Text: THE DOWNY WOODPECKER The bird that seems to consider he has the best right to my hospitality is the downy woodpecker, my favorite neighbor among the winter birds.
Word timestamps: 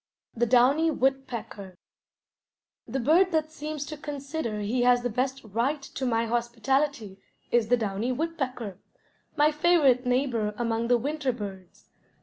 THE 0.35 0.47
DOWNY 0.47 0.89
WOODPECKER 0.89 1.75
The 2.87 2.99
bird 2.99 3.31
that 3.33 3.51
seems 3.51 3.85
to 3.85 3.95
consider 3.95 4.61
he 4.61 4.81
has 4.81 5.03
the 5.03 5.11
best 5.11 5.43
right 5.43 5.79
to 5.79 6.07
my 6.07 6.25
hospitality 6.25 7.19
is 7.51 7.67
the 7.67 7.77
downy 7.77 8.11
woodpecker, 8.11 8.79
my 9.35 9.51
favorite 9.51 10.03
neighbor 10.07 10.55
among 10.57 10.87
the 10.87 10.97
winter 10.97 11.31
birds. 11.31 11.91